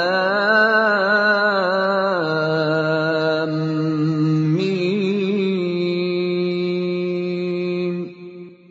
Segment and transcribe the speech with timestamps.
[4.57, 4.89] Mim.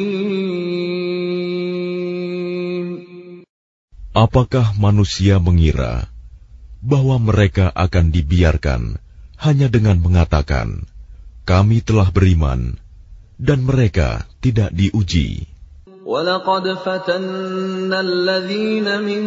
[4.11, 6.11] Apakah manusia mengira
[6.83, 8.99] bahwa mereka akan dibiarkan
[9.45, 10.85] hanya dengan mengatakan,
[11.49, 12.77] "Kami telah beriman,"
[13.41, 15.49] dan mereka tidak diuji.
[16.11, 19.23] وَلَقَدْ فَتَنَّا الَّذِينَ مِن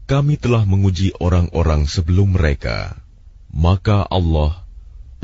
[0.08, 2.96] kami telah menguji orang-orang sebelum mereka.
[3.52, 4.64] Maka Allah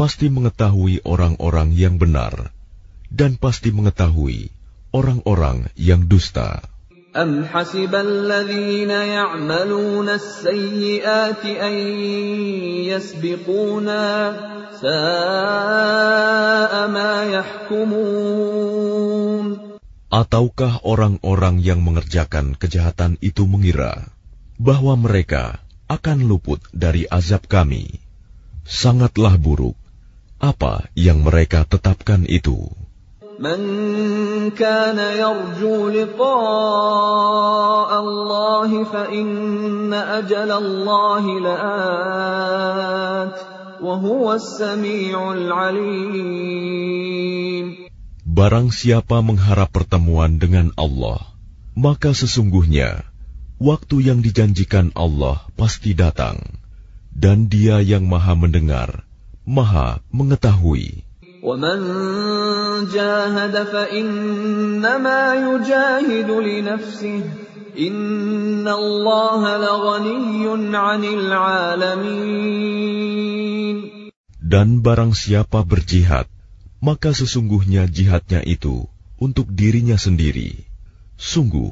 [0.01, 2.55] pasti mengetahui orang-orang yang benar
[3.11, 4.49] dan pasti mengetahui
[4.97, 6.65] orang-orang yang dusta.
[7.11, 11.75] أم حسب الذين يعملون السيئات أن
[12.87, 14.07] يسبقونا
[14.79, 18.71] ساء ما يحكمون
[20.11, 24.11] Ataukah orang-orang yang mengerjakan kejahatan itu mengira
[24.59, 28.03] bahwa mereka akan luput dari azab kami?
[28.67, 29.79] Sangatlah buruk
[30.41, 32.73] apa yang mereka tetapkan itu.
[33.41, 43.37] من كان يرجو لقاء الله فإن أجل الله لآت
[43.81, 47.01] وهو السميع العليم
[48.31, 51.19] Barang siapa mengharap pertemuan dengan Allah,
[51.75, 53.03] maka sesungguhnya
[53.59, 56.39] waktu yang dijanjikan Allah pasti datang,
[57.11, 59.03] dan Dia yang Maha Mendengar,
[59.47, 61.11] Maha Mengetahui.
[61.41, 61.81] ومن
[62.93, 67.23] جاهد فإنما يجاهد لنفسه
[67.79, 70.45] إن الله لغني
[70.77, 72.61] عن العالمين
[74.51, 76.27] Dan barang siapa berjihad,
[76.83, 80.67] maka sesungguhnya jihadnya itu untuk dirinya sendiri.
[81.15, 81.71] Sungguh,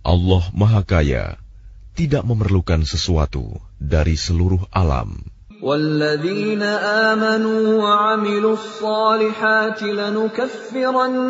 [0.00, 1.36] Allah Maha Kaya,
[1.92, 5.20] tidak memerlukan sesuatu dari seluruh alam.
[5.62, 6.62] والذين
[7.12, 11.22] آمنوا وعملوا الصالحات لنكفرن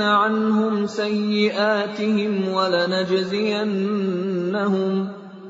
[0.00, 3.88] عنهم سيئاتهم ولنجزينهم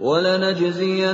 [0.01, 1.13] ولنجزينهم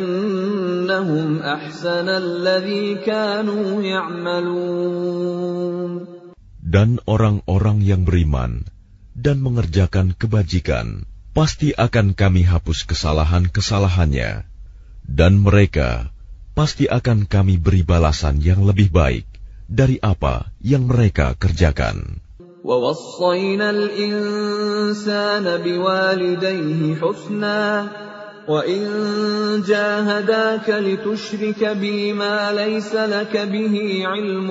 [1.42, 5.34] أحسن الذي كانوا يعملون
[6.74, 8.66] Dan orang-orang yang beriman
[9.14, 14.42] dan mengerjakan kebajikan, pasti akan kami hapus kesalahan-kesalahannya.
[15.06, 16.10] Dan mereka
[16.58, 19.26] pasti akan kami beri balasan yang lebih baik
[19.66, 22.22] dari apa yang mereka kerjakan.
[22.64, 27.88] وَوَصَّيْنَا الْإِنسَانَ بِوَالِدَيْهِ حُسْنًا
[28.48, 28.82] وَإِن
[29.68, 34.48] جَاهَدَاكَ لِتُشْرِكَ بِي مَا لَيْسَ لَكَ بِهِ عِلْمٌ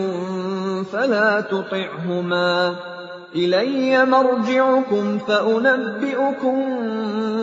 [0.84, 2.54] فَلَا تُطِعْهُمَا
[3.34, 6.58] إِلَيَّ مَرْجِعُكُمْ فَأُنَبِّئُكُم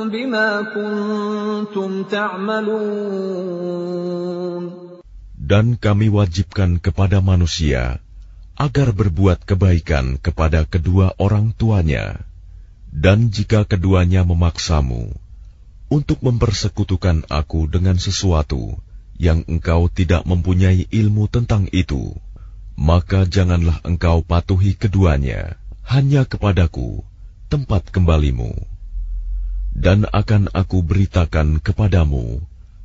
[0.07, 3.05] بِمَا كُنتُمْ تَعْمَلُونَ
[5.51, 7.99] Dan kami wajibkan kepada manusia
[8.55, 12.23] agar berbuat kebaikan kepada kedua orang tuanya.
[12.95, 15.11] Dan jika keduanya memaksamu
[15.91, 18.79] untuk mempersekutukan aku dengan sesuatu
[19.19, 22.15] yang engkau tidak mempunyai ilmu tentang itu,
[22.79, 27.03] maka janganlah engkau patuhi keduanya hanya kepadaku
[27.51, 28.55] tempat kembalimu.
[29.71, 32.43] Dan akan aku beritakan kepadamu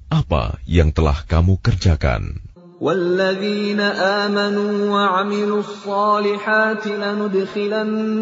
[0.10, 2.42] apa yang telah kamu kerjakan.
[2.76, 8.22] والذين آمنوا وعملوا الصالحات لندخلنهم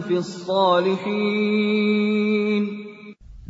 [0.00, 1.68] في الصالحين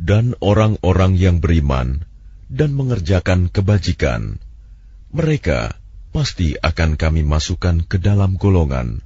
[0.09, 2.01] Dan orang-orang yang beriman
[2.49, 4.41] dan mengerjakan kebajikan,
[5.13, 5.77] mereka
[6.09, 9.05] pasti akan kami masukkan ke dalam golongan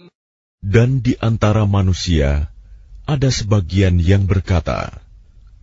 [0.61, 2.53] Dan di antara manusia
[3.09, 5.01] ada sebagian yang berkata,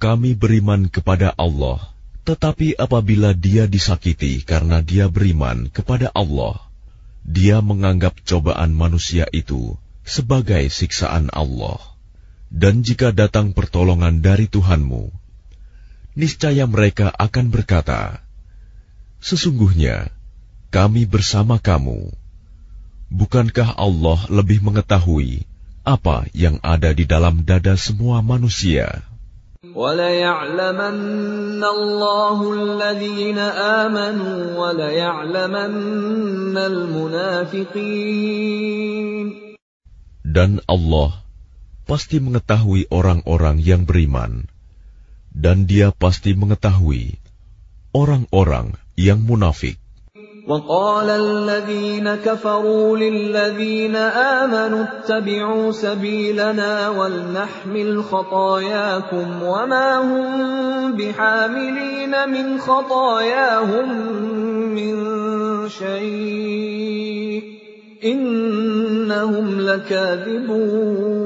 [0.02, 1.94] "Kami beriman kepada Allah."
[2.26, 6.60] Tetapi apabila dia disakiti karena dia beriman kepada Allah,
[7.24, 11.80] dia menganggap cobaan manusia itu sebagai siksaan Allah.
[12.52, 15.08] Dan jika datang pertolongan dari Tuhanmu,
[16.18, 18.20] niscaya mereka akan berkata,
[19.24, 20.12] "Sesungguhnya
[20.74, 22.27] kami bersama kamu."
[23.08, 25.49] Bukankah Allah lebih mengetahui
[25.81, 29.00] apa yang ada di dalam dada semua manusia?
[40.28, 41.11] Dan Allah
[41.88, 44.44] pasti mengetahui orang-orang yang beriman,
[45.32, 47.16] dan Dia pasti mengetahui
[47.96, 49.81] orang-orang yang munafik.
[50.47, 60.27] وقال الذين كفروا للذين آمنوا اتبعوا سبيلنا ولنحمل خطاياكم وما هم
[61.00, 63.88] بحاملين من خطاياهم
[64.75, 64.95] من
[65.69, 67.44] شيء
[68.03, 71.23] إنهم لكاذبون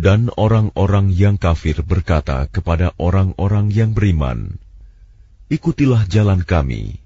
[0.00, 4.56] Dan orang-orang yang kafir berkata kepada orang-orang yang beriman,
[5.52, 7.03] Ikutilah jalan kami,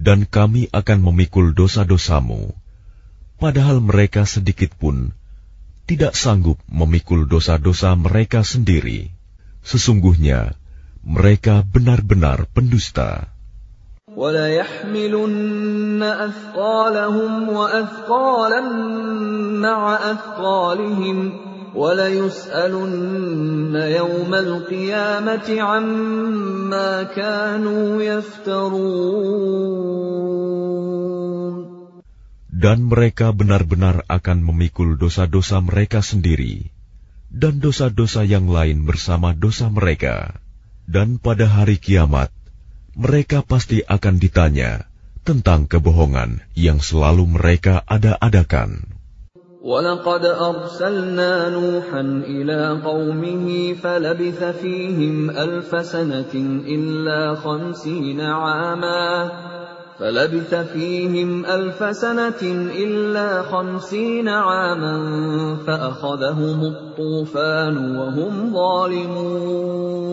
[0.00, 2.52] dan kami akan memikul dosa-dosamu,
[3.40, 5.16] padahal mereka sedikit pun
[5.86, 9.14] tidak sanggup memikul dosa-dosa mereka sendiri.
[9.62, 10.58] Sesungguhnya
[11.06, 13.30] mereka benar-benar pendusta.
[14.16, 18.62] وَلَيَحْمِلُنَّ أَثْقَالَهُمْ وَأَثْقَالًا
[19.60, 21.18] مَعَ أَثْقَالِهِمْ
[32.51, 36.69] dan mereka benar-benar akan memikul dosa-dosa mereka sendiri
[37.31, 40.35] dan dosa-dosa yang lain bersama dosa mereka.
[40.83, 42.35] Dan pada hari kiamat,
[42.99, 44.83] mereka pasti akan ditanya
[45.23, 49.00] tentang kebohongan yang selalu mereka ada-adakan.
[49.66, 56.34] وَلَقَدْ أَرْسَلْنَا نُوحًا إِلَىٰ قَوْمِهِ فَلَبِثَ فِيهِمْ أَلْفَ سَنَةٍ
[56.70, 59.30] إِلَّا خَمْسِينَ عَامًا
[59.98, 62.42] فَلَبِثَ فِيهِمْ أَلْفَ سَنَةٍ
[62.84, 64.96] إِلَّا خَمْسِينَ عَامًا
[65.66, 70.06] فَأَخَذَهُمُ الطُّوفَانُ وَهُمْ ظَالِمُونَ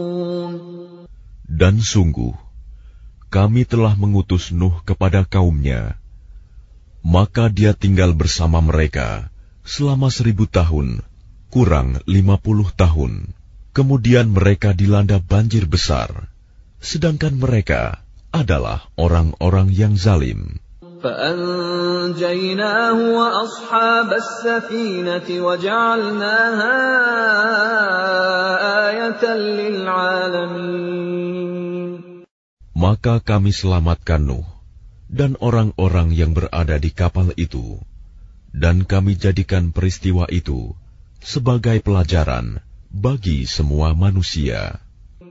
[1.45, 2.33] Dan sungguh,
[3.30, 6.01] kami telah mengutus Nuh kepada kaumnya,
[7.06, 9.30] maka dia tinggal bersama mereka
[9.68, 11.01] selama seribu tahun,
[11.54, 13.31] kurang lima puluh tahun.
[13.74, 16.30] Kemudian mereka dilanda banjir besar,
[16.77, 20.63] sedangkan mereka adalah orang-orang yang zalim.
[21.04, 26.80] فأنجيناه وأصحاب السفينة وجعلناها
[28.88, 29.24] آية
[29.60, 31.03] للعالمين
[32.74, 34.43] Maka kami selamatkan Nuh
[35.08, 37.79] dan orang-orang yang berada di kapal itu,
[38.53, 40.77] dan kami jadikan peristiwa itu
[41.24, 42.62] sebagai pelajaran
[42.93, 44.77] bagi semua manusia.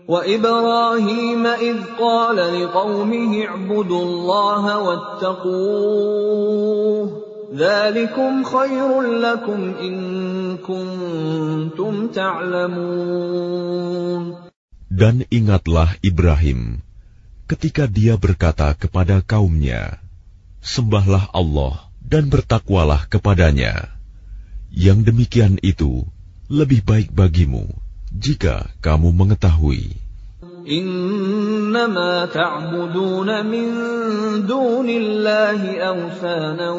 [0.02, 4.64] وإبراهيم إذ قال لقومه اعبدوا الله
[5.22, 6.02] واتقوه
[7.54, 9.94] ذلكم خير لكم إن
[10.58, 13.52] كنتم تعلمون
[14.92, 16.82] Dan ingatlah Ibrahim
[17.48, 20.02] ketika dia berkata kepada kaumnya,
[20.60, 23.88] Sembahlah Allah dan bertakwalah kepadanya.
[24.72, 26.04] Yang demikian itu
[26.48, 27.68] lebih baik bagimu
[28.12, 30.02] jika kamu mengetahui.
[30.62, 33.66] إنما تعبدون من
[34.46, 36.70] دون الله أوثانا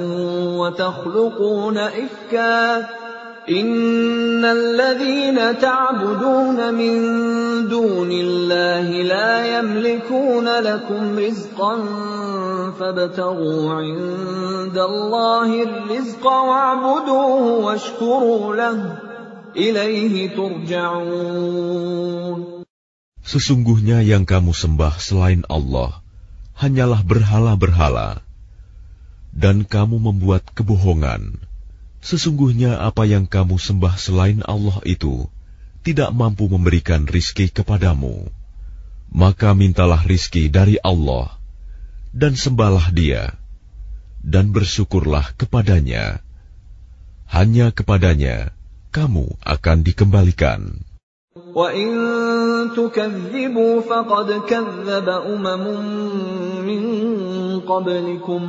[0.55, 2.87] وتخلقون إفكا
[3.48, 7.00] Innalladzina ta'buduna min
[7.72, 17.64] dunillahi la yamlikuna lakum rizqan fabtaghu 'indallahi rizqa wa'buduhu
[19.56, 21.48] ilaihi turja'un.
[23.24, 26.00] Sesungguhnya yang kamu sembah selain Allah
[26.56, 28.20] hanyalah berhala-berhala
[29.32, 31.47] dan kamu membuat kebohongan.
[32.03, 35.31] Sesungguhnya apa yang kamu sembah selain Allah itu
[35.87, 38.27] tidak mampu memberikan rizki kepadamu.
[39.13, 41.37] Maka mintalah rizki dari Allah,
[42.11, 43.39] dan sembahlah dia,
[44.19, 46.23] dan bersyukurlah kepadanya.
[47.29, 48.51] Hanya kepadanya
[48.91, 50.83] kamu akan dikembalikan.
[51.33, 51.89] وَإِن
[52.77, 55.63] تُكَذِّبُوا فَقَدْ كَذَّبَ أُمَمٌ
[56.61, 56.81] مِّن
[57.65, 58.41] قَبْلِكُمْ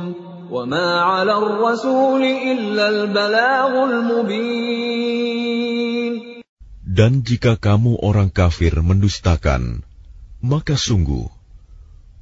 [0.51, 5.15] وَمَا عَلَى الرَّسُولِ إِلَّا الْبَلَاغُ الْمُبِينُ
[6.95, 9.83] Dan jika kamu orang kafir mendustakan,
[10.39, 11.27] maka sungguh,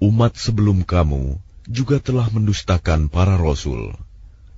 [0.02, 1.38] umat sebelum kamu
[1.70, 3.94] juga telah mendustakan para rasul.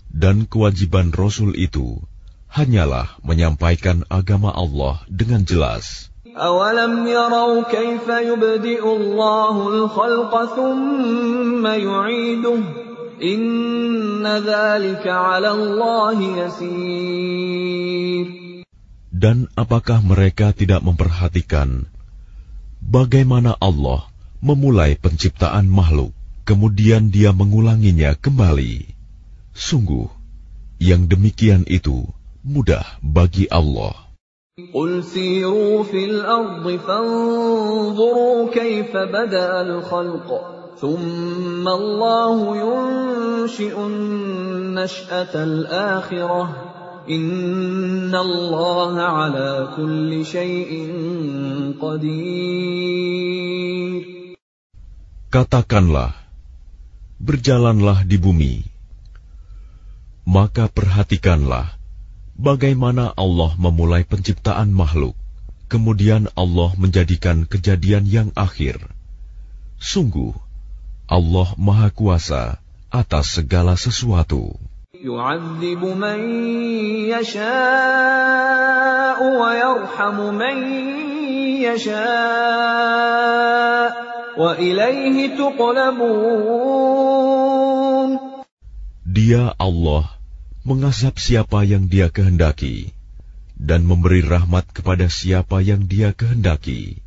[0.08, 2.00] Dan kewajiban rasul itu
[2.48, 6.08] hanyalah menyampaikan agama Allah dengan jelas.
[6.36, 12.89] أَوَلَمْ يَرَوْا كَيْفَ يُبْدِئُ اللَّهُ الْخَلْقَ ثُمَّ يُعِيدُهُ
[13.22, 18.28] إِنَّ ذَلِكَ عَلَى اللَّهِ يَسِيرٌ
[19.16, 21.88] Dan apakah mereka tidak memperhatikan
[22.84, 24.12] bagaimana Allah
[24.44, 26.12] memulai penciptaan makhluk,
[26.44, 28.92] kemudian Dia mengulanginya kembali?
[29.56, 30.12] Sungguh,
[30.84, 32.04] yang demikian itu
[32.44, 34.06] mudah bagi Allah.
[34.56, 40.30] قل سيروا في الأرض فانظروا كيف بدأ الخلق
[40.76, 46.44] ثم الله ينشئ النشأة الآخرة
[47.10, 50.72] إن الله على كل شيء
[51.80, 53.36] قدير
[55.36, 56.16] Katakanlah,
[57.20, 58.64] berjalanlah di bumi,
[60.24, 61.76] maka perhatikanlah
[62.40, 65.12] bagaimana Allah memulai penciptaan makhluk,
[65.68, 68.80] kemudian Allah menjadikan kejadian yang akhir.
[69.76, 70.32] Sungguh,
[71.10, 72.58] Allah Maha Kuasa
[72.90, 74.56] atas segala sesuatu.
[75.06, 76.20] يعذب من
[77.14, 78.40] يشاء
[79.22, 80.58] ويرحم من
[81.62, 82.86] يشاء
[84.40, 86.56] وإليه تقلبون
[89.06, 90.12] Dia Allah
[90.68, 92.92] mengazab siapa yang Dia kehendaki
[93.56, 97.00] dan memberi rahmat kepada siapa yang Dia kehendaki.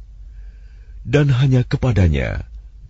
[1.04, 2.48] Dan hanya kepadanya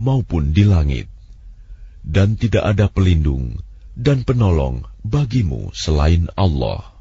[0.00, 1.06] maupun di langit.
[2.02, 3.62] Dan tidak ada pelindung
[3.94, 6.92] dan penolong bagimu selain Allah.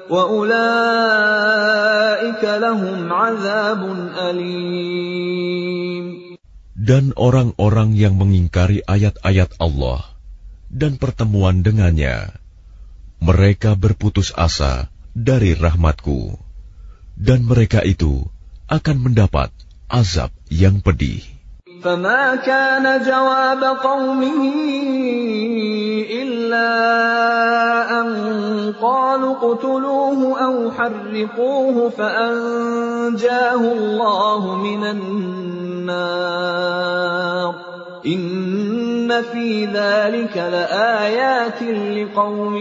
[0.10, 0.84] وأولئك
[2.44, 5.83] لهم عذاب أليم
[6.85, 10.05] dan orang-orang yang mengingkari ayat-ayat Allah
[10.69, 12.29] dan pertemuan dengannya,
[13.25, 16.37] mereka berputus asa dari rahmatku,
[17.17, 18.29] dan mereka itu
[18.69, 19.49] akan mendapat
[19.89, 21.34] azab yang pedih.
[21.84, 24.42] فما كان جواب قومه
[26.12, 26.72] إلا
[28.02, 28.08] أن
[28.82, 36.30] قالوا اقتلوه أو حرقوه فأنجاه الله من النار
[38.06, 42.56] إن في ذلك لآيات لقوم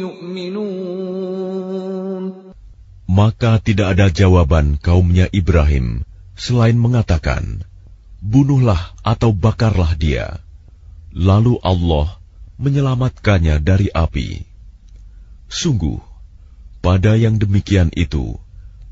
[0.00, 1.64] يؤمنون
[3.14, 6.02] Maka tidak ada jawaban kaumnya Ibrahim
[6.34, 7.62] selain mengatakan,
[8.24, 10.40] bunuhlah atau bakarlah dia.
[11.14, 12.16] Lalu Allah
[12.56, 14.42] menyelamatkannya dari api.
[15.50, 16.00] Sungguh,
[16.80, 18.34] pada yang demikian itu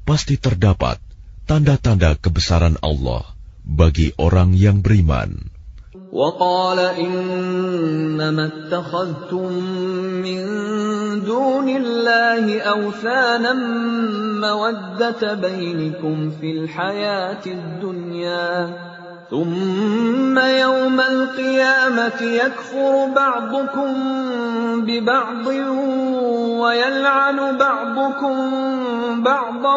[0.05, 1.01] pasti terdapat
[1.49, 3.27] tanda-tanda kebesaran Allah
[3.65, 5.51] bagi orang yang beriman.
[6.13, 9.49] وقال إنما اتخذتم
[10.21, 10.41] من
[11.25, 13.53] دون الله أوثانا
[14.45, 18.93] مودة بينكم في الحياة الدنيا
[19.30, 23.94] ثم يوم القيامة يكفر بعضكم
[24.86, 25.48] ببعض
[26.64, 28.38] ويلعن بعضكم
[29.24, 29.76] بعضا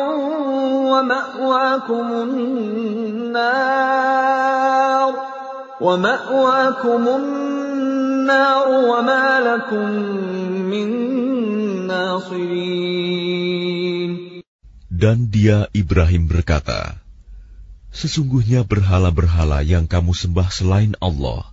[0.90, 3.50] ومأواكم النار
[5.80, 9.90] ومأواكم النار وما لكم
[10.70, 10.88] من
[11.90, 13.30] ناصرين.
[15.00, 17.00] Dan dia Ibrahim berkata,
[17.90, 21.50] Sesungguhnya berhala-berhala yang kamu sembah selain Allah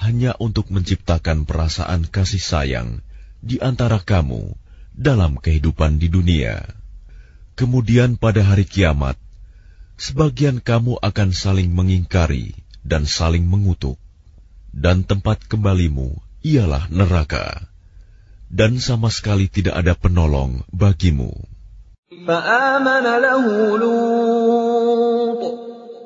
[0.00, 3.04] hanya untuk menciptakan perasaan kasih sayang
[3.44, 4.56] di antara kamu
[4.96, 6.64] dalam kehidupan di dunia.
[7.52, 9.20] Kemudian pada hari kiamat,
[10.00, 14.00] sebagian kamu akan saling mengingkari dan saling mengutuk,
[14.72, 17.68] dan tempat kembalimu ialah neraka,
[18.48, 21.36] dan sama sekali tidak ada penolong bagimu.
[22.27, 23.45] فآمن له
[23.77, 25.41] لوط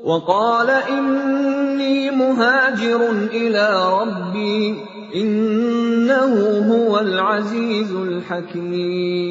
[0.04, 3.66] وقال إني مهاجر إلى
[4.00, 4.76] ربي
[5.16, 6.34] إنه
[6.72, 9.30] هو العزيز الحكيم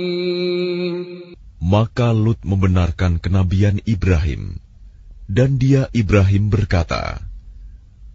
[1.69, 4.57] Maka Lut membenarkan kenabian Ibrahim,
[5.29, 7.21] dan dia Ibrahim berkata,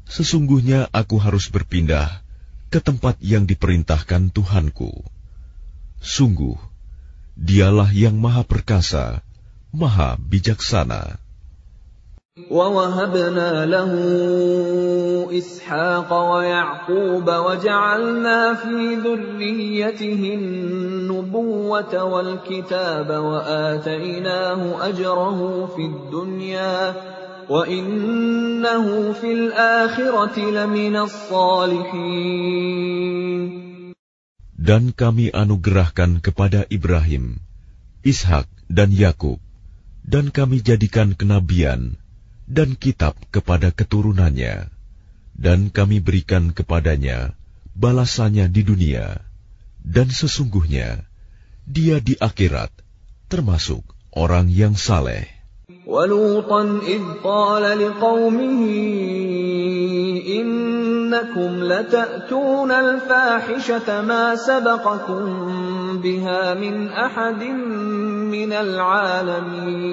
[0.09, 2.25] Sesungguhnya aku harus berpindah
[2.73, 5.05] ke tempat yang diperintahkan Tuhanku.
[6.01, 6.57] Sungguh,
[7.37, 9.25] Dialah yang Maha Perkasa,
[9.73, 11.23] Maha Bijaksana.
[12.49, 13.91] ووهبنا له
[15.37, 26.93] إسحاق ويعقوب وجعلنا في ذريته النبوة والكتاب وآتيناه أجره في الدنيا
[27.49, 32.53] وإنه في الآخرة لمن الصالحين
[34.58, 37.38] dan kami anugerahkan kepada Ibrahim,
[38.02, 39.38] Ishak dan Yakub,
[40.02, 41.94] dan kami jadikan kenabian
[42.50, 44.66] dan kitab kepada keturunannya,
[45.38, 47.38] dan kami berikan kepadanya
[47.78, 49.22] balasannya di dunia,
[49.78, 51.06] dan sesungguhnya
[51.62, 52.74] dia di akhirat
[53.30, 55.37] termasuk orang yang saleh.
[55.87, 58.61] ولوطا إذ قال لقومه
[60.39, 65.23] إنكم لتأتون الفاحشة ما سبقكم
[66.01, 67.41] بها من أحد
[68.31, 69.83] من العالمين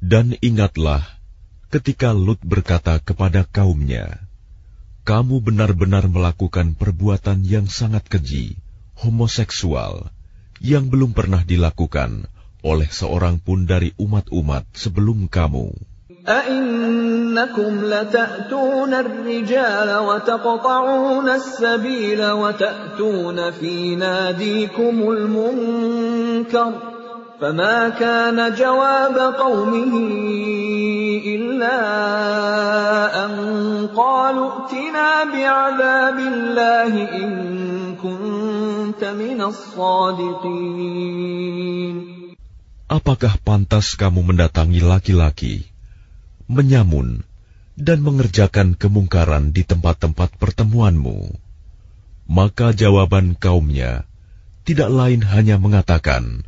[0.00, 1.06] Dan ingatlah
[1.70, 4.26] ketika Lut berkata kepada kaumnya,
[5.06, 8.58] Kamu benar-benar melakukan perbuatan yang sangat keji,
[8.98, 10.10] homoseksual,
[10.58, 12.26] yang belum pernah dilakukan
[12.64, 15.90] oleh seorang pun dari umat-umat sebelum kamu.
[16.28, 26.72] أئنكم لتأتون الرجال وتقطعون السبيل وتأتون في ناديكم المنكر
[27.40, 29.96] فما كان جواب قومه
[31.26, 31.76] إلا
[33.24, 33.32] أن
[33.96, 37.30] قالوا ائتنا بعذاب الله إن
[37.96, 41.00] كنت من الصادقين
[42.85, 45.65] Apakah pantas kamu mendatangi laki-laki,
[46.45, 47.25] menyamun,
[47.73, 51.33] dan mengerjakan kemungkaran di tempat-tempat pertemuanmu?
[52.29, 54.05] Maka jawaban kaumnya
[54.69, 56.45] tidak lain hanya mengatakan,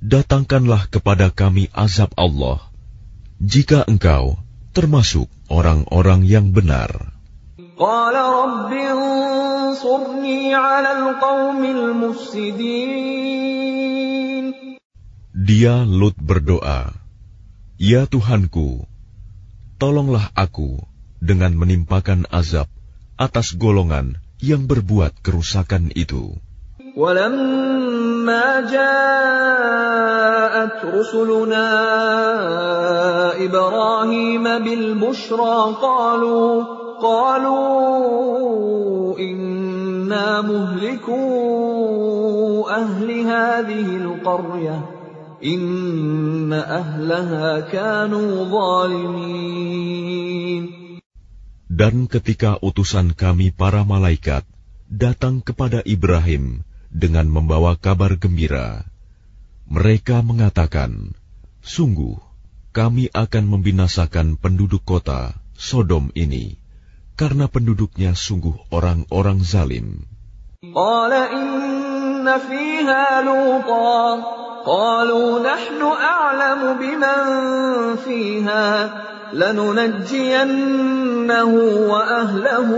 [0.00, 2.60] Datangkanlah kepada kami azab Allah,
[3.36, 4.40] jika engkau
[4.72, 7.12] termasuk orang-orang yang benar.
[15.35, 16.91] Dia Lut berdoa,
[17.79, 18.83] Ya Tuhanku,
[19.79, 20.83] tolonglah aku
[21.23, 22.67] dengan menimpakan azab
[23.15, 26.35] atas golongan yang berbuat kerusakan itu.
[26.91, 30.05] ولما جاءت
[30.85, 31.67] رسلنا
[33.39, 36.63] إبراهيم بالبشرى قالوا
[37.01, 37.59] قالوا
[39.19, 41.23] إنا مهلكو
[42.69, 44.94] أهل هذه القرية
[51.66, 54.48] dan ketika utusan kami para malaikat
[54.88, 58.88] datang kepada Ibrahim dengan membawa kabar gembira,
[59.68, 61.12] mereka mengatakan,
[61.60, 62.16] Sungguh,
[62.72, 66.56] kami akan membinasakan penduduk kota Sodom ini,
[67.16, 70.08] karena penduduknya sungguh orang-orang zalim.
[74.65, 78.93] قال إن فيها لوطا قالوا نحن أعلم بمن فيها
[79.33, 80.63] لننجينه
[81.91, 82.69] وأهله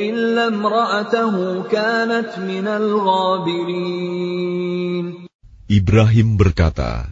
[0.00, 4.02] إلا امرأته كانت من الغابرين
[5.72, 7.08] Ibrahim berkata,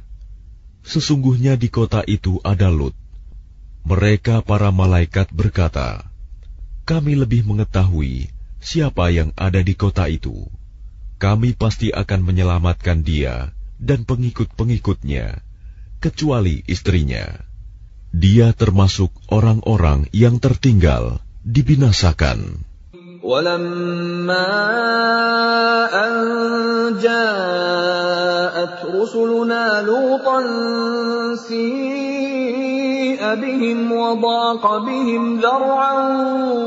[0.84, 2.92] Sesungguhnya di kota itu ada Lut.
[3.88, 6.04] Mereka para malaikat berkata,
[6.84, 8.28] Kami lebih mengetahui
[8.60, 10.44] siapa yang ada di kota itu.
[11.20, 15.44] Kami pasti akan menyelamatkan dia dan pengikut-pengikutnya,
[16.00, 17.28] kecuali istrinya.
[18.10, 22.70] Dia termasuk orang-orang yang tertinggal dibinasakan.
[23.20, 24.48] ولما
[25.92, 26.12] أن
[27.04, 30.40] جاءت رسلنا لوطا
[31.36, 35.94] سيء بهم وضاق بهم ذرعا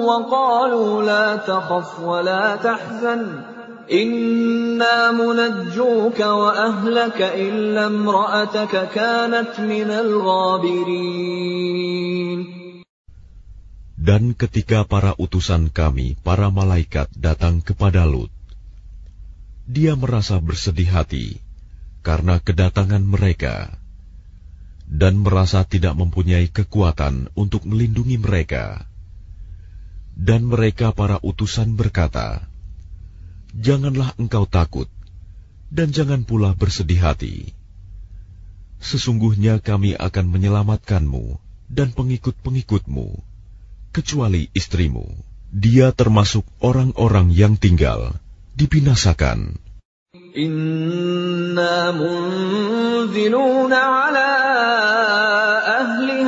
[0.06, 3.42] وقالوا لا تخف ولا تحزن
[3.89, 11.59] Inna munajjuka wa ahlaka illa imra'ataka kanat minal ghabirin.
[13.99, 18.33] Dan ketika para utusan kami, para malaikat datang kepada Lut,
[19.69, 21.41] dia merasa bersedih hati
[22.01, 23.77] karena kedatangan mereka
[24.89, 28.89] dan merasa tidak mempunyai kekuatan untuk melindungi mereka.
[30.19, 32.48] Dan mereka para utusan berkata,
[33.59, 34.87] "Janganlah engkau takut,
[35.69, 37.53] dan jangan pula bersedih hati.
[38.79, 43.29] Sesungguhnya kami akan menyelamatkanmu dan pengikut-pengikutmu."
[43.99, 45.05] kecuali istrimu.
[45.49, 48.15] Dia termasuk orang-orang yang tinggal
[48.55, 49.57] dibinasakan.
[50.39, 54.33] Inna munziluna ala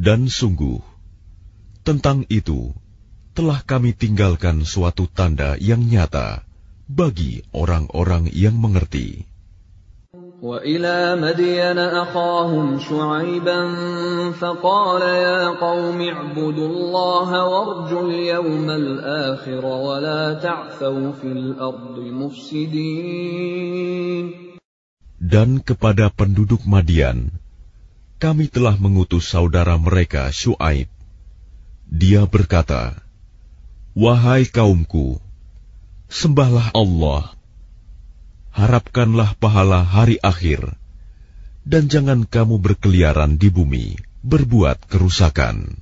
[0.00, 0.76] Dan sungguh,
[1.80, 2.76] tentang itu
[3.32, 6.44] telah kami tinggalkan suatu tanda yang nyata
[6.84, 9.24] bagi orang-orang yang mengerti.
[10.36, 13.60] وإلى مدين أخاهم شعيبا
[14.36, 22.84] فقال يا قوم اعبدوا الله وارجوا اليوم الآخر ولا تعثوا في الأرض مفسدين
[25.16, 27.32] Dan kepada penduduk Madian,
[28.21, 30.85] kami telah mengutus saudara mereka Shu'aib.
[31.89, 33.01] Dia berkata,
[33.97, 35.17] Wahai kaumku,
[36.05, 37.33] sembahlah Allah
[38.51, 40.75] harapkanlah pahala hari akhir,
[41.63, 45.79] dan jangan kamu berkeliaran di bumi, berbuat kerusakan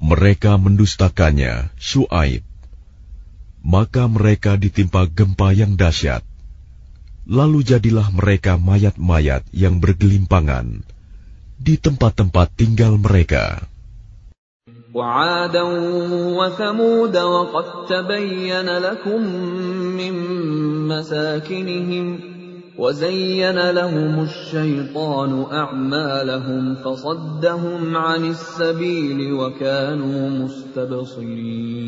[0.00, 2.44] Mereka mendustakannya, Shu'aib.
[3.66, 6.22] Maka mereka ditimpa gempa yang dahsyat.
[7.26, 10.86] Lalu jadilah mereka mayat-mayat yang bergelimpangan,
[11.58, 13.66] di tempat-tempat tinggal mereka.
[14.96, 15.62] وعادا
[16.40, 19.20] وثمود وقد تبين لكم
[19.92, 20.14] من
[20.88, 22.29] مساكنهم
[22.80, 31.86] وزين لهم الشيطان أعمالهم فصدهم عن السبيل وكانوا مستبصرين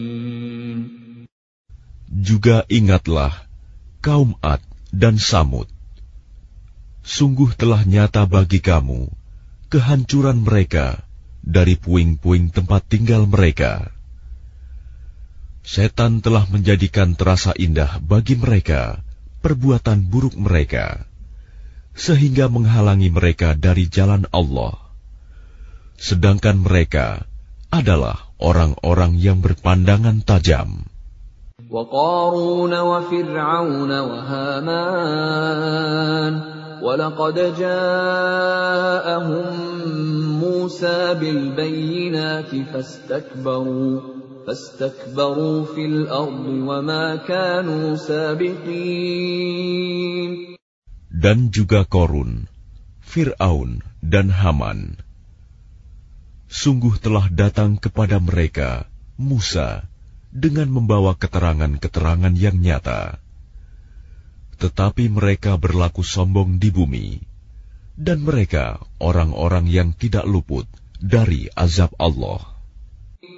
[2.19, 3.47] Juga ingatlah
[4.03, 5.71] kaum Ad dan Samud.
[7.05, 9.07] Sungguh telah nyata bagi kamu
[9.69, 11.05] kehancuran mereka
[11.45, 13.93] dari puing-puing tempat tinggal mereka.
[15.63, 19.05] Setan telah menjadikan terasa indah bagi mereka
[19.43, 21.07] perbuatan buruk mereka,
[21.95, 24.79] sehingga menghalangi mereka dari jalan Allah.
[25.99, 27.27] Sedangkan mereka
[27.75, 30.87] adalah orang-orang yang berpandangan tajam.
[31.69, 35.39] وقارون وفرعون وهامان
[36.83, 39.47] ولقد جاءهم
[40.41, 44.01] موسى بالبينات فاستكبروا
[44.47, 49.49] فاستكبروا في الأرض وما كانوا سابقين
[51.19, 52.47] Dan juga Korun,
[53.03, 55.03] Fir'aun, dan Haman.
[56.47, 58.87] Sungguh telah datang kepada mereka
[59.19, 59.83] Musa
[60.31, 63.19] dengan membawa keterangan-keterangan yang nyata
[64.59, 67.23] tetapi mereka berlaku sombong di bumi,
[67.95, 70.67] dan mereka orang-orang yang tidak luput
[70.99, 72.52] dari azab Allah.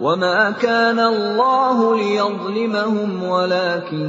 [0.00, 4.06] وما كان الله ليظلمهم ولكن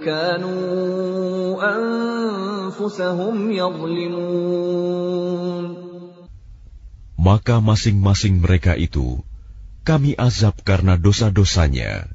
[0.00, 4.88] كانوا أنفسهم يظلمون
[7.18, 9.20] maka masing-masing mereka itu
[9.82, 12.08] kami azab karena dosa-dosanya.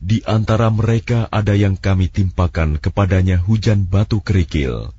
[0.00, 4.90] Di antara mereka ada yang kami timpakan kepadanya hujan batu kerikil.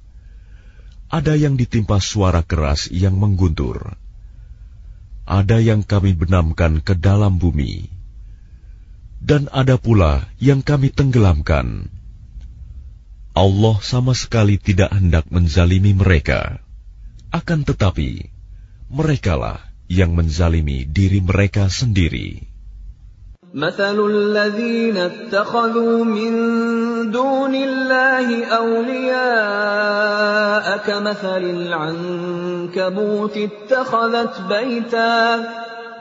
[1.08, 3.96] Ada yang ditimpa suara keras yang mengguntur.
[5.23, 7.87] ada yang kami benamkan ke dalam bumi.
[9.23, 11.87] Dan ada pula yang kami tenggelamkan.
[13.33, 16.61] Allah sama sekali tidak hendak menzalimi mereka.
[17.33, 18.29] Akan tetapi,
[18.93, 22.52] merekalah yang menzalimi diri mereka sendiri.
[23.53, 26.33] مثل الذين اتخذوا من
[27.13, 29.17] دون الله أولياء
[30.89, 35.53] كمثل العنكبوت اتخذت بيتا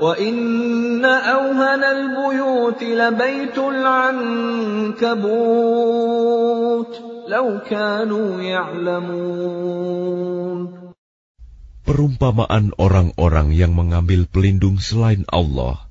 [0.01, 5.01] وإن أوهن البيوت لبيت العنكبوت
[7.27, 9.91] لو كانوا يعلمون.
[11.81, 15.90] Perumpamaan orang-orang yang mengambil pelindung selain Allah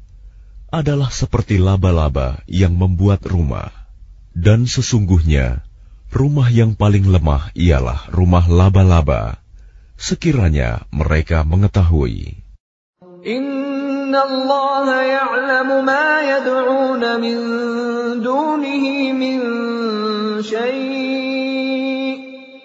[0.70, 3.74] adalah seperti laba-laba yang membuat rumah,
[4.32, 5.66] dan sesungguhnya
[6.14, 9.42] rumah yang paling lemah ialah rumah laba-laba.
[10.00, 12.40] Sekiranya mereka mengetahui,
[13.20, 17.36] Inna Allah ya'lamu ma yad'una min
[18.24, 19.38] dunihi min
[20.40, 22.16] syai'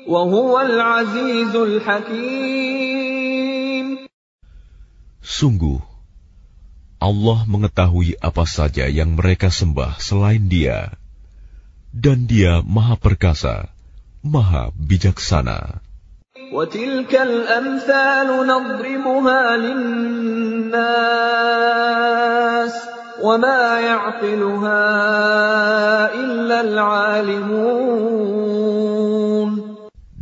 [0.07, 2.15] wa huwal azizul hakim.
[5.19, 5.83] Sungguh,
[7.05, 10.89] Allah mengetahui apa saja yang mereka sembah selain Dia,
[11.93, 13.69] dan Dia Maha Perkasa,
[14.25, 15.85] Maha Bijaksana.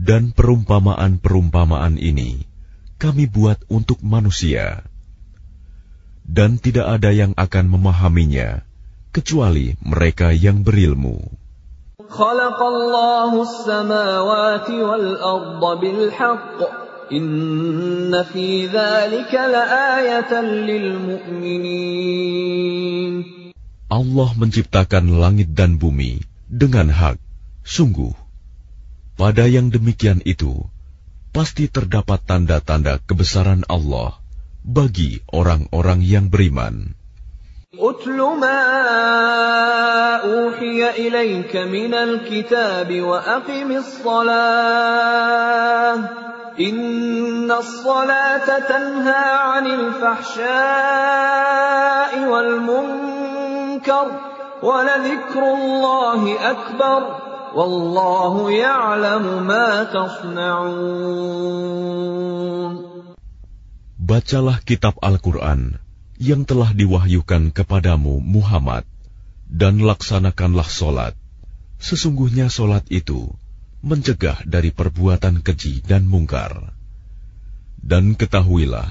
[0.04, 2.44] Dan perumpamaan-perumpamaan ini
[3.00, 4.84] kami buat untuk manusia
[6.24, 8.64] dan tidak ada yang akan memahaminya
[9.14, 11.30] kecuali mereka yang berilmu.
[23.94, 27.22] Allah menciptakan langit dan bumi dengan hak.
[27.62, 28.18] Sungguh,
[29.14, 30.66] pada yang demikian itu,
[31.30, 34.23] pasti terdapat tanda-tanda kebesaran Allah
[34.64, 37.04] bagi orang-orang yang beriman.
[37.74, 38.62] أتل ما
[40.22, 44.74] أوحي إليك من الكتاب وأقم الصلاة
[46.60, 50.52] إن الصلاة تنهى عن الفحشاء
[52.30, 54.12] والمنكر
[54.64, 57.16] ولذكر الله أكبر
[57.56, 61.44] والله يعلم ما تصنعون
[64.03, 65.83] Bacalah kitab Al-Quran
[66.19, 68.83] yang telah diwahyukan kepadamu Muhammad,
[69.47, 71.15] dan laksanakanlah solat.
[71.79, 73.31] Sesungguhnya solat itu
[73.87, 76.75] mencegah dari perbuatan keji dan mungkar.
[77.79, 78.91] Dan ketahuilah,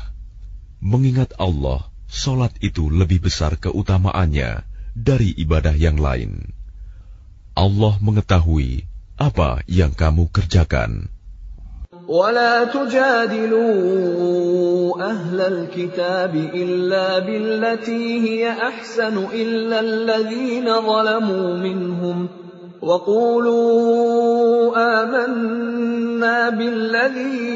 [0.79, 4.63] mengingat Allah, solat itu lebih besar keutamaannya
[4.95, 6.55] dari ibadah yang lain.
[7.51, 8.87] Allah mengetahui
[9.19, 11.11] apa yang kamu kerjakan.
[12.07, 14.70] ولا تجادلوا
[15.01, 22.27] أهل الكتاب إلا بالتي هي أحسن إلا الذين ظلموا منهم
[22.81, 24.71] وقولوا
[25.03, 27.47] آمنا بالذي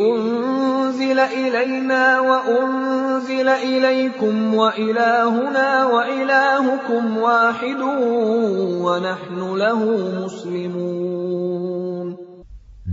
[0.00, 7.80] أنزل إلينا وأنزل إليكم وإلهنا وإلهكم واحد
[8.84, 9.80] ونحن له
[10.24, 11.34] مسلمون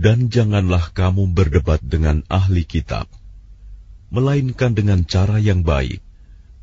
[0.02, 3.06] Dan janganlah kamu berdebat dengan ahli kitab,
[4.07, 5.99] melainkan dengan cara yang baik,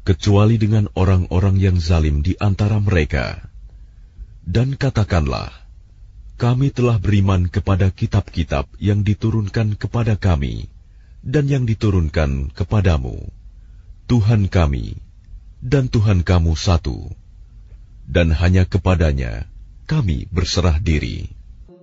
[0.04, 3.40] kecuali dengan orang-orang yang zalim di antara mereka.
[4.44, 5.50] Dan katakanlah,
[6.36, 10.68] kami telah beriman kepada kitab-kitab yang diturunkan kepada kami
[11.24, 13.32] dan yang diturunkan kepadamu.
[14.04, 15.00] Tuhan kami
[15.64, 17.08] dan Tuhan kamu satu,
[18.04, 19.48] dan hanya kepadanya
[19.88, 21.32] kami berserah diri.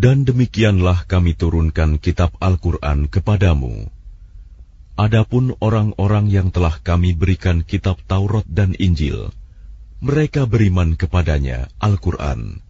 [0.00, 3.86] Dan demikianlah kami turunkan kitab Al-Quran kepadamu.
[4.96, 9.28] Adapun orang-orang yang telah kami berikan kitab Taurat dan Injil,
[10.00, 12.64] mereka beriman kepadanya, Al-Quran.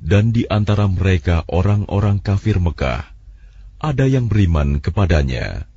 [0.00, 3.06] Dan di antara mereka orang-orang kafir Mekah,
[3.80, 5.70] ada yang beriman kepadanya.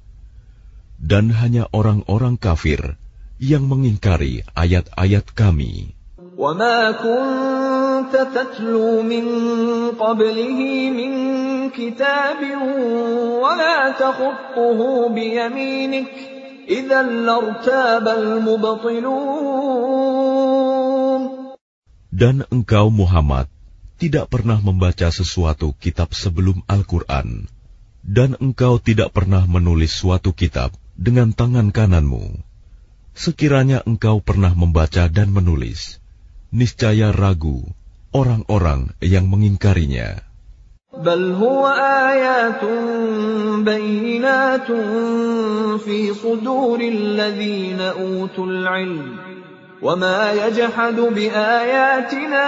[0.97, 2.95] Dan hanya orang-orang kafir
[3.37, 5.95] yang mengingkari ayat-ayat kami.
[6.37, 6.91] وما
[8.07, 9.25] كنت تتلو من
[9.99, 10.59] قبله
[10.99, 11.11] من
[11.69, 12.39] كتاب
[13.43, 14.79] ولا تخطه
[15.11, 16.11] بيمينك
[16.69, 19.43] إذا لارتاب المبطلون
[22.13, 23.49] Dan engkau Muhammad
[23.99, 27.49] tidak pernah membaca sesuatu kitab sebelum Al-Quran,
[28.05, 32.37] dan engkau tidak pernah menulis suatu kitab dengan tangan kananmu.
[33.17, 35.97] Sekiranya engkau pernah membaca dan menulis,
[36.53, 37.65] niscaya ragu
[38.13, 40.21] orang-orang yang mengingkarinya.
[40.93, 41.67] بل هو
[42.13, 42.61] آيات
[43.65, 44.69] بينات
[45.81, 49.17] في صدور الذين أوتوا العلم
[49.81, 52.47] وما يجحد بآياتنا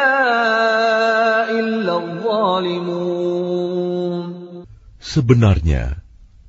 [1.49, 3.35] إلا الظالمون
[5.05, 6.01] Sebenarnya,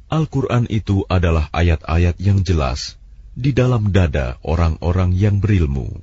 [0.09, 2.97] Al-Quran itu adalah ayat-ayat yang jelas
[3.37, 6.03] di dalam dada orang-orang yang berilmu.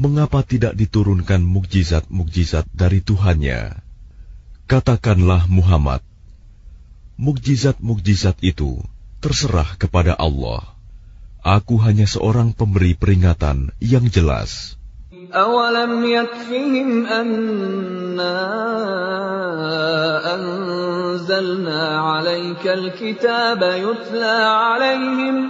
[0.00, 3.78] Mengapa tidak diturunkan mukjizat-mukjizat dari Tuhannya?
[4.66, 6.00] Katakanlah Muhammad,
[7.20, 8.80] mukjizat-mukjizat itu
[9.22, 10.64] terserah kepada Allah.
[11.42, 14.80] Aku hanya seorang pemberi peringatan yang jelas.
[15.32, 18.36] أولم يكفهم أنا
[20.34, 25.48] أنزلنا عليك الكتاب يتلى عليهم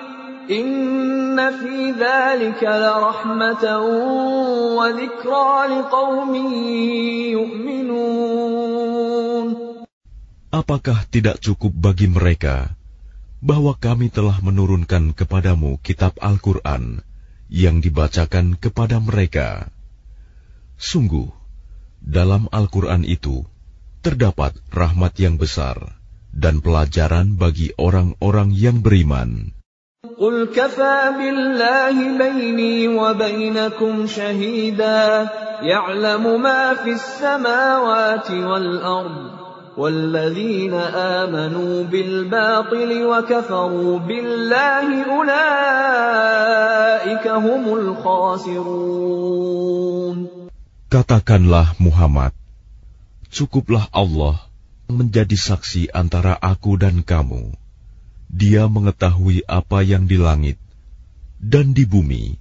[10.47, 12.71] Apakah tidak cukup bagi mereka
[13.43, 17.03] bahwa kami telah menurunkan kepadamu kitab Al-Quran
[17.51, 19.67] yang dibacakan kepada mereka?
[20.79, 21.27] Sungguh,
[21.99, 23.43] dalam Al-Quran itu
[23.99, 25.99] terdapat rahmat yang besar
[26.31, 29.56] dan pelajaran bagi orang-orang yang beriman.
[30.17, 35.29] قل كفى بالله بيني وبينكم شهيدا
[35.61, 39.31] يعلم ما في السماوات والأرض
[39.77, 46.47] والذين آمنوا بالباطل وكفروا بالله أولئك
[47.27, 49.37] هم الخاسرون
[50.87, 52.31] Katakanlah Muhammad,
[53.27, 54.39] cukuplah Allah
[54.87, 57.51] menjadi saksi antara aku dan kamu.
[58.32, 60.56] Dia mengetahui apa yang di langit
[61.42, 62.38] dan di bumi,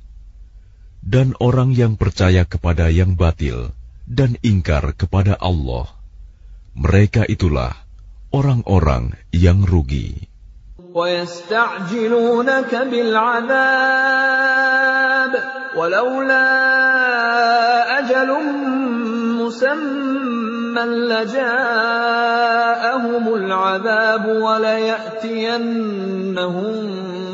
[1.01, 3.73] dan orang yang percaya kepada yang batil
[4.05, 5.89] dan ingkar kepada Allah.
[6.77, 7.73] Mereka itulah
[8.31, 10.29] orang-orang yang rugi.
[10.91, 13.63] ويستعجلونك بالعذاب
[15.79, 16.47] ولولا
[17.99, 18.29] أجل
[19.39, 20.04] مسمى
[21.11, 22.15] لجاءهم
[23.35, 25.53] العذاب وليأتينهم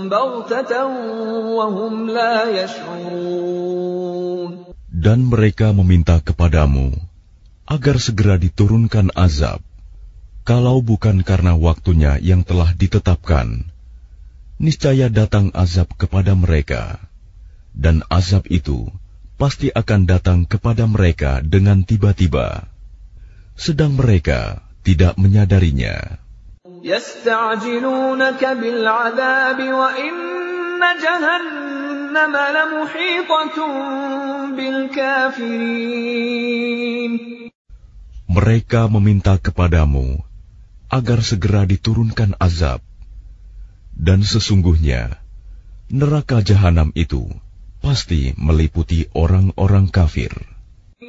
[0.10, 0.86] بغتة
[1.58, 3.68] وهم لا يشعرون
[4.98, 6.90] Dan mereka meminta kepadamu
[7.70, 9.62] agar segera diturunkan azab,
[10.48, 13.68] kalau bukan karena waktunya yang telah ditetapkan.
[14.58, 16.98] Niscaya datang azab kepada mereka,
[17.78, 18.90] dan azab itu
[19.38, 22.66] pasti akan datang kepada mereka dengan tiba-tiba,
[23.63, 26.19] sedang mereka tidak menyadarinya.
[38.27, 40.19] Mereka meminta kepadamu
[40.91, 42.83] agar segera diturunkan azab,
[43.95, 45.23] dan sesungguhnya
[45.87, 47.31] neraka jahanam itu
[47.79, 50.52] pasti meliputi orang-orang kafir.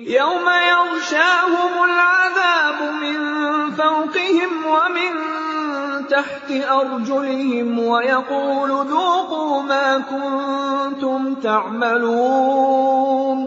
[0.02, 3.18] يوم يغشاهم العذاب من
[3.72, 5.12] فوقهم ومن
[6.12, 13.38] تحت أرجلهم ويقول ذوقوا ما كنتم تعملون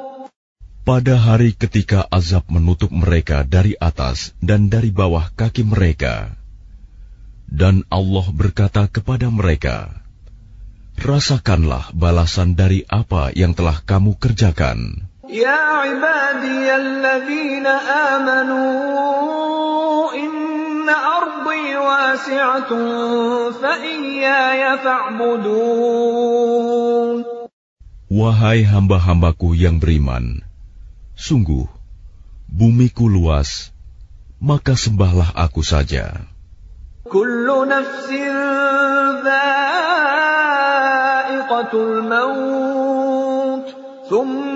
[0.81, 6.33] Pada hari ketika azab menutup mereka dari atas dan dari bawah kaki mereka,
[7.51, 10.01] Dan Allah berkata kepada mereka,
[10.97, 15.04] Rasakanlah balasan dari apa yang telah kamu kerjakan.
[15.26, 17.74] Ya ibadiyalladzina
[18.14, 18.62] amanu
[20.14, 26.06] inna ardi wasi'atun fa iyaya fa'budun.
[28.06, 30.46] Wahai hamba-hambaku yang beriman,
[31.18, 31.66] sungguh
[32.46, 33.74] bumiku luas,
[34.38, 36.22] maka sembahlah aku saja.
[37.02, 38.30] Kullu nafsin
[39.26, 40.06] dha'iqatul
[42.06, 43.74] maut,
[44.06, 44.55] thumma.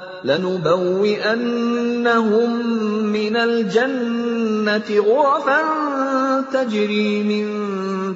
[0.24, 1.70] لنبوئنهم
[3.12, 5.60] من الجنة غرفا
[6.52, 7.46] تجري من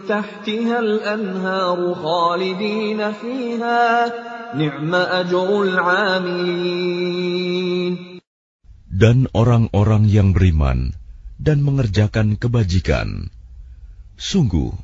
[0.09, 4.13] تحتها الأنهار خالدين فيها
[4.55, 7.11] نعم أجر العاملين
[8.91, 10.93] Dan orang-orang yang beriman
[11.41, 13.33] dan mengerjakan kebajikan.
[14.21, 14.77] Sungguh,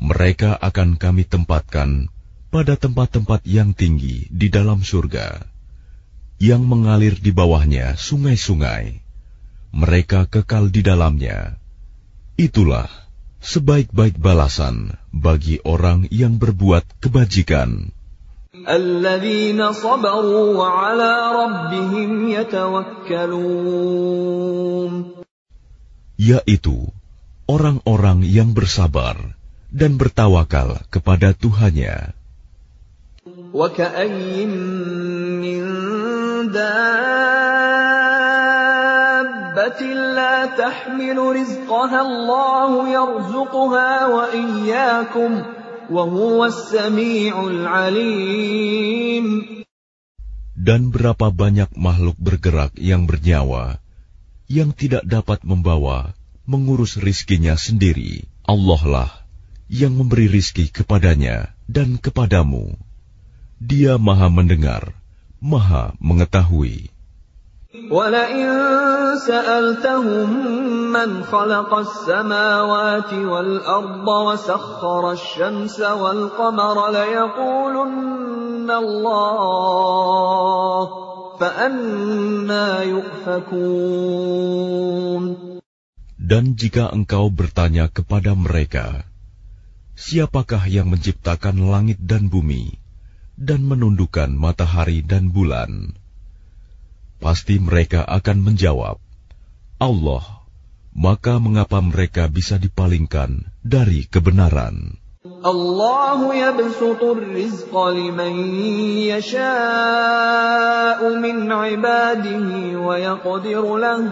[0.00, 2.08] mereka akan kami tempatkan
[2.48, 5.44] pada tempat-tempat yang tinggi di dalam surga,
[6.42, 9.00] yang mengalir di bawahnya sungai-sungai.
[9.74, 11.58] Mereka kekal di dalamnya.
[12.38, 12.90] Itulah
[13.42, 17.90] sebaik-baik balasan bagi orang yang berbuat kebajikan.
[18.54, 23.74] الذين صبروا وعلى ربهم يتوكلون
[26.14, 26.94] yaitu
[27.50, 29.34] orang-orang yang bersabar
[29.74, 32.14] dan bertawakal kepada Tuhannya.
[50.59, 53.79] Dan berapa banyak makhluk bergerak yang bernyawa
[54.49, 56.17] yang tidak dapat membawa,
[56.49, 58.25] mengurus rizkinya sendiri.
[58.49, 59.11] Allah lah
[59.69, 62.73] yang memberi rizki kepadanya dan kepadamu.
[63.61, 64.98] Dia maha mendengar,
[65.40, 66.90] maha mengetahui.
[67.74, 68.46] ولئن
[69.18, 70.30] سألتهم
[70.94, 79.44] من خلق السماوات والأرض وسخر الشمس والقمر ليقولن الله
[86.14, 89.02] dan jika engkau bertanya kepada mereka,
[89.98, 92.77] siapakah yang menciptakan langit dan bumi
[93.39, 95.95] dan menundukkan matahari dan bulan.
[97.23, 98.99] Pasti mereka akan menjawab,
[99.79, 100.43] Allah,
[100.91, 104.99] maka mengapa mereka bisa dipalingkan dari kebenaran?
[105.23, 108.35] Allah yabsutur rizqa liman
[109.07, 109.47] yasha'u
[111.19, 114.03] min ibadihi wa yaqdiru lah.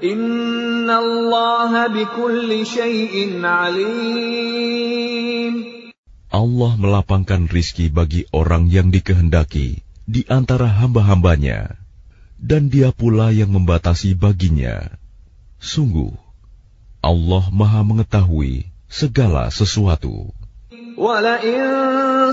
[0.00, 5.11] Inna Allah bikulli shay'in alim
[6.31, 11.75] Allah melapangkan rizki bagi orang yang dikehendaki di antara hamba-hambanya,
[12.39, 14.91] dan dia pula yang membatasi baginya.
[15.59, 16.15] Sungguh,
[17.03, 20.31] Allah maha mengetahui segala sesuatu.
[20.97, 21.61] ولئن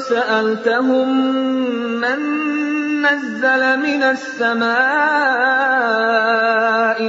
[0.00, 1.08] سألتهم
[2.00, 2.18] من
[3.04, 4.64] نزل من السماء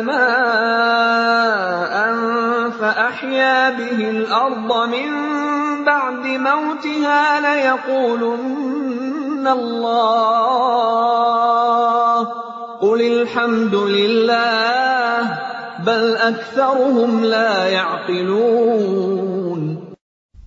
[0.04, 1.96] ماء
[2.76, 5.10] فأحيا به الأرض من
[5.86, 10.56] بعد موتها ليقولن الله
[12.82, 15.40] قل الحمد لله
[15.86, 19.56] بل أكثرهم لا يعقلون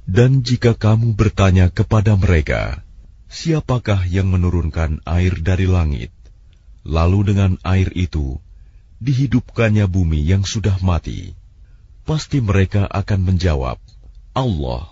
[0.09, 2.81] Dan jika kamu bertanya kepada mereka,
[3.29, 6.09] siapakah yang menurunkan air dari langit,
[6.81, 8.41] lalu dengan air itu
[9.05, 11.37] dihidupkannya bumi yang sudah mati,
[12.09, 13.77] pasti mereka akan menjawab,
[14.33, 14.92] Allah.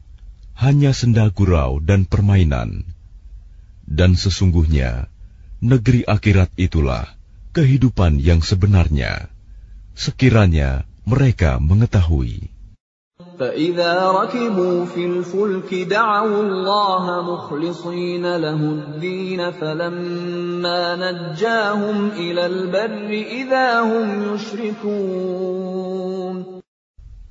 [0.60, 2.88] hanya senda gurau dan permainan.
[3.86, 5.06] Dan sesungguhnya
[5.60, 7.06] negeri akhirat itulah
[7.52, 9.28] kehidupan yang sebenarnya.
[9.96, 12.56] Sekiranya mereka mengetahui.
[13.36, 24.34] فإذا ركبوا في الفلك دعوا الله مخلصين له الدين فلما نجاهم إلى البر إذا هم
[24.34, 25.96] يشركون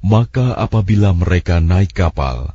[0.06, 2.54] Maka apabila mereka naik kapal,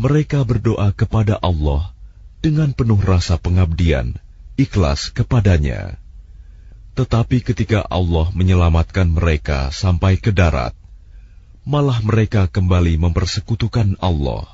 [0.00, 1.92] mereka berdoa kepada Allah
[2.40, 4.16] dengan penuh rasa pengabdian,
[4.56, 6.00] ikhlas kepadanya.
[6.96, 10.72] Tetapi ketika Allah menyelamatkan mereka sampai ke darat,
[11.68, 14.48] malah mereka kembali mempersekutukan Allah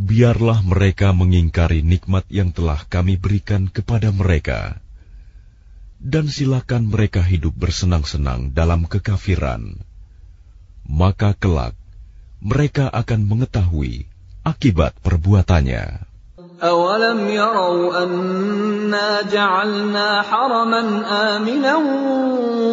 [0.00, 4.76] Biarlah mereka mengingkari nikmat yang telah kami berikan kepada mereka,
[5.96, 9.80] dan silakan mereka hidup bersenang-senang dalam kekafiran.
[10.84, 11.72] Maka kelak
[12.44, 14.04] mereka akan mengetahui
[14.44, 16.04] akibat perbuatannya.
[16.62, 20.82] أولم يروا أنا جعلنا حرما
[21.36, 21.76] آمنا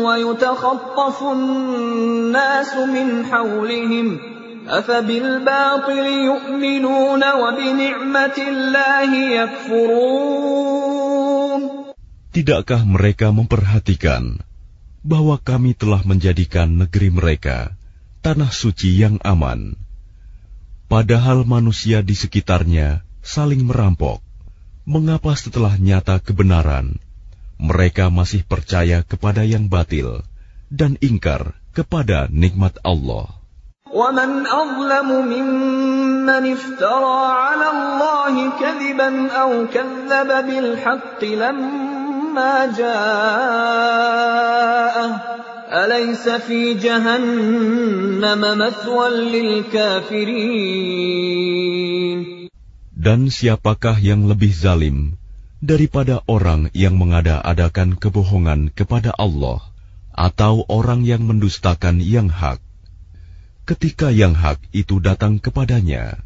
[0.08, 4.20] ويتخطف الناس من حولهم
[4.68, 9.12] أفبالباطل يؤمنون وبنعمة الله
[9.44, 10.64] يكفرون
[12.34, 14.42] Tidakkah mereka memperhatikan
[15.06, 17.78] bahwa kami telah menjadikan negeri mereka
[18.26, 19.78] tanah suci yang aman,
[20.90, 24.26] padahal manusia di sekitarnya saling merampok.
[24.84, 26.98] Mengapa setelah nyata kebenaran,
[27.62, 30.26] mereka masih percaya kepada yang batil
[30.74, 33.37] dan ingkar kepada nikmat Allah?
[33.94, 43.94] ومن أظلم ممن افترى على الله كذبا أو كذب بالحق لما جاءه
[45.74, 50.74] أليس في جهنم مثوى للكافرين
[53.04, 55.20] Dan siapakah yang lebih zalim
[55.60, 59.60] daripada orang yang mengada-adakan kebohongan kepada Allah
[60.16, 62.64] atau orang yang mendustakan yang hak?
[63.68, 66.20] Ketika yang hak itu datang kepadanya,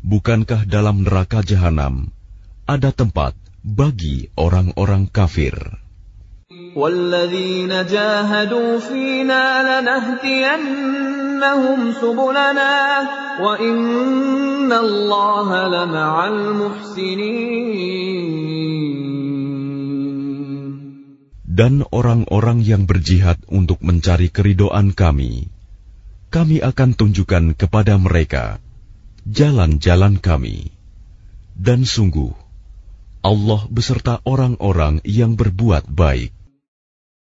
[0.00, 2.08] bukankah dalam neraka jahanam
[2.64, 5.84] ada tempat bagi orang-orang kafir?
[6.74, 13.08] والذين جاهدوا فينا لنهدينهم سبلنا
[13.40, 18.44] وإن الله لمع المحسنين
[21.54, 25.54] Dan orang-orang yang berjihad untuk mencari keridoan kami,
[26.29, 28.61] kami akan tunjukkan kepada mereka
[29.29, 30.71] jalan-jalan kami.
[31.59, 32.31] Dan sungguh,
[33.19, 36.31] Allah beserta orang-orang yang berbuat baik.